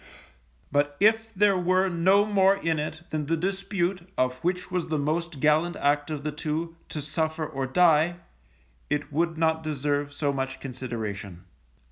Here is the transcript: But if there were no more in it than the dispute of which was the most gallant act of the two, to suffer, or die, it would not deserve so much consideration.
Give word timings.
But 0.71 0.97
if 0.99 1.31
there 1.35 1.55
were 1.55 1.87
no 1.87 2.25
more 2.25 2.55
in 2.55 2.79
it 2.79 3.03
than 3.11 3.27
the 3.27 3.37
dispute 3.37 4.09
of 4.17 4.37
which 4.39 4.71
was 4.71 4.87
the 4.87 4.97
most 4.97 5.39
gallant 5.39 5.75
act 5.75 6.09
of 6.09 6.23
the 6.23 6.31
two, 6.31 6.75
to 6.89 7.03
suffer, 7.03 7.45
or 7.45 7.67
die, 7.67 8.15
it 8.89 9.13
would 9.13 9.37
not 9.37 9.61
deserve 9.61 10.11
so 10.11 10.33
much 10.33 10.59
consideration. 10.59 11.45